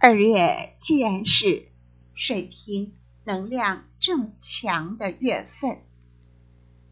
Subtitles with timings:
[0.00, 1.66] 二月既然是
[2.14, 5.80] 水瓶能量这么强的月份，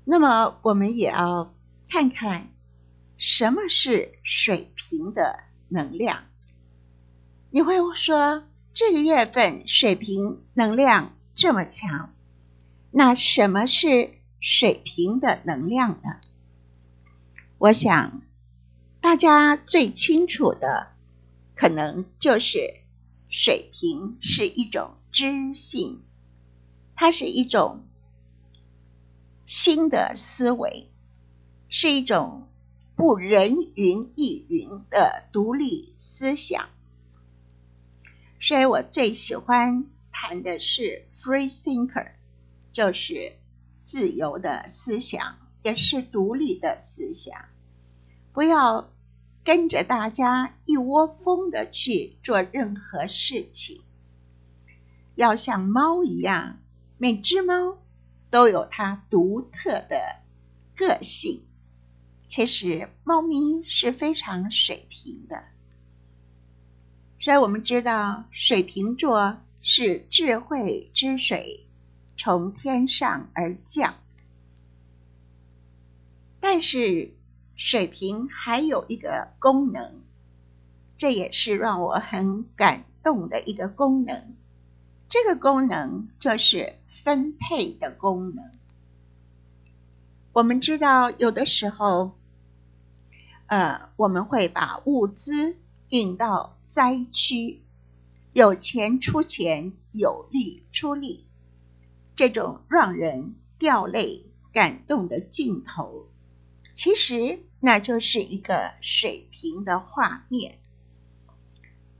[0.04, 1.54] 那么我们也要
[1.88, 2.48] 看看
[3.16, 5.38] 什么是水瓶的
[5.68, 6.24] 能量。
[7.50, 8.42] 你会说，
[8.74, 12.12] 这个月份水瓶能量这么强，
[12.90, 16.20] 那什么是水瓶的能量呢？
[17.58, 18.20] 我想，
[19.00, 20.88] 大家最清楚的，
[21.54, 22.74] 可能就是
[23.28, 26.02] 水瓶是一种知性，
[26.94, 27.84] 它是一种
[29.44, 30.90] 新的思维，
[31.68, 32.48] 是一种
[32.94, 36.68] 不人云亦云的独立思想。
[38.40, 42.12] 所以我最喜欢谈的是 free thinker，
[42.72, 43.36] 就是
[43.82, 45.38] 自由的思想。
[45.62, 47.46] 也是独立的思想，
[48.32, 48.88] 不要
[49.46, 53.80] 跟着大家一窝蜂的去做任何事情。
[55.14, 56.58] 要像猫一样，
[56.98, 57.78] 每只猫
[58.28, 60.16] 都有它独特的
[60.74, 61.44] 个性。
[62.26, 65.44] 其实，猫咪是非常水平的，
[67.20, 71.68] 所以我们知道，水瓶座是智慧之水
[72.16, 73.94] 从天上而降。
[76.40, 77.14] 但是
[77.56, 80.02] 水瓶还有一个功能，
[80.98, 84.36] 这也是让我很感动的一个功能。
[85.08, 88.44] 这个功能就是分配的功能。
[90.32, 92.18] 我们知道，有的时候，
[93.46, 95.56] 呃，我们会把物资
[95.88, 97.62] 运到灾区，
[98.34, 101.24] 有钱出钱，有力出力，
[102.16, 106.08] 这种让人掉泪、感动的镜头。
[106.76, 110.58] 其实那就是一个水平的画面，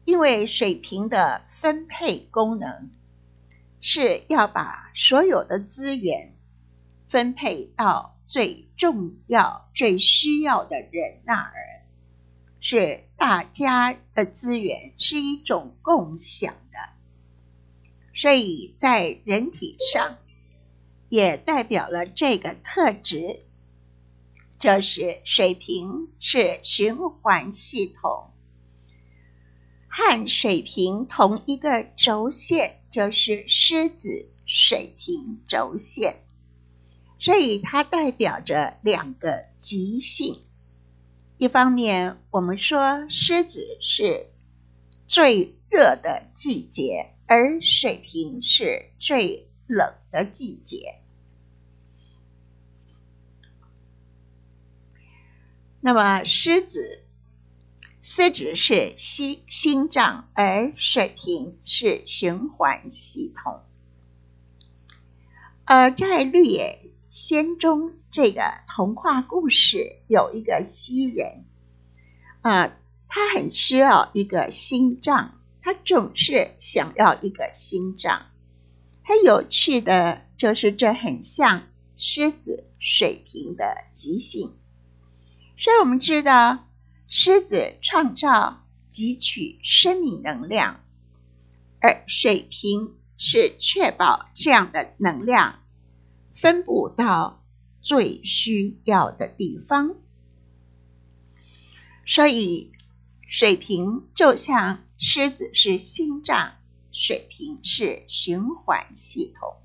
[0.04, 2.90] 因为水平的分配功能
[3.80, 6.36] 是要把所有的资源
[7.08, 11.54] 分配到最重要、最需要的人那儿，
[12.60, 16.78] 是大家的资源是一种共享的，
[18.14, 20.18] 所以在人体上
[21.08, 23.45] 也代表了这个特质。
[24.58, 28.30] 就是水平是循环系统，
[29.88, 36.16] 和水平同一个轴线，就是狮子水平轴线，
[37.18, 40.42] 所以它代表着两个极性。
[41.38, 44.26] 一方面，我们说狮子是
[45.06, 51.02] 最热的季节，而水平是最冷的季节。
[55.86, 57.04] 那么，狮子，
[58.02, 63.60] 狮子是心心脏，而水瓶是循环系统。
[65.64, 71.44] 呃，在《绿野仙踪》这个童话故事，有一个西人，
[72.40, 72.76] 啊，
[73.06, 78.26] 他很需要一个心脏，他总是想要一个心脏。
[79.04, 84.56] 很有趣的就是，这很像狮子、水瓶的即兴。
[85.58, 86.68] 所以我们知道，
[87.08, 90.84] 狮子创造、汲取生命能量，
[91.80, 95.62] 而水瓶是确保这样的能量
[96.34, 97.42] 分布到
[97.80, 99.94] 最需要的地方。
[102.06, 102.72] 所以，
[103.26, 106.52] 水瓶就像狮子是心脏，
[106.92, 109.56] 水瓶是循环系统。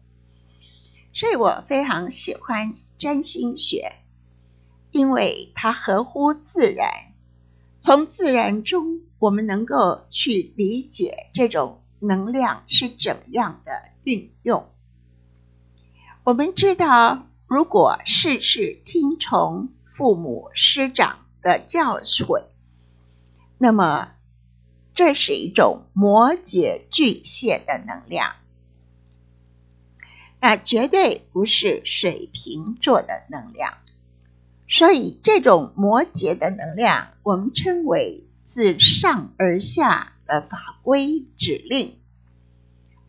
[1.13, 4.00] 所以我非常喜欢占星学。
[4.91, 6.91] 因为它合乎自然，
[7.79, 13.71] 从自然中我们能够去理解这种能量是怎么样的
[14.03, 14.69] 运用。
[16.23, 22.43] 我们知道，如果事事听从父母师长的教诲，
[23.57, 24.11] 那么
[24.93, 28.35] 这是一种摩羯巨蟹的能量，
[30.39, 33.77] 那绝对不是水瓶座的能量。
[34.73, 41.97] 所以，这种摩羯的能量，我们称为自上而下的法规指令；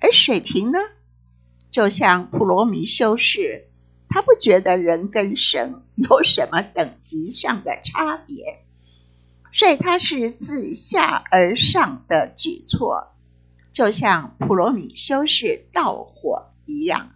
[0.01, 0.81] 而水瓶呢，
[1.71, 3.69] 就像普罗米修士，
[4.09, 8.65] 他不觉得人跟神有什么等级上的差别，
[9.53, 13.15] 所以他是自下而上的举措，
[13.71, 17.13] 就像普罗米修士盗火一样，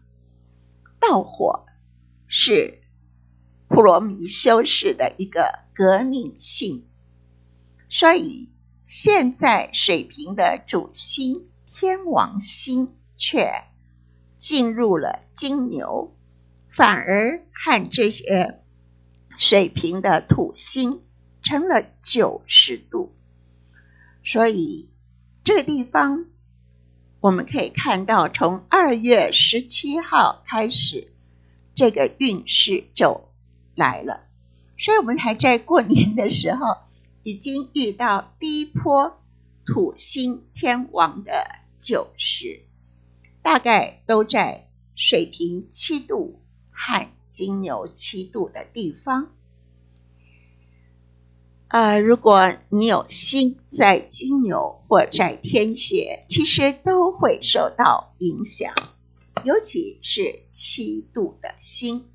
[1.01, 1.67] 盗火
[2.29, 2.86] 是。
[3.69, 6.87] 普罗米修士的一个革命性，
[7.89, 8.53] 所以
[8.87, 13.65] 现在水瓶的主星天王星却
[14.39, 16.17] 进入了金牛，
[16.69, 18.63] 反而和这些
[19.37, 21.03] 水瓶的土星
[21.43, 23.15] 成了九十度，
[24.25, 24.91] 所以
[25.45, 26.27] 这个地方
[27.21, 31.13] 我们可以看到，从二月十七号开始，
[31.75, 33.26] 这个运势就
[33.77, 34.27] 来了。
[34.79, 36.79] 所以我们还在过年的时候，
[37.23, 39.19] 已经遇到第一波
[39.65, 41.33] 土星天王的
[41.79, 42.63] 九十，
[43.43, 49.31] 大概都在水平七度和金牛七度的地方。
[51.69, 58.73] 呃，如果你有心在金牛或在天蝎，其实都会受到影响，
[59.43, 62.09] 尤其是七度的星，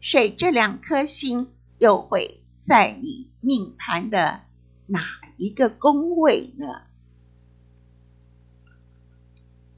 [0.00, 1.48] 水这两颗星。
[1.78, 4.42] 又会在你命盘的
[4.86, 5.00] 哪
[5.36, 6.66] 一个宫位呢？